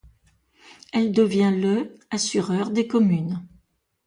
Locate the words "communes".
2.87-3.43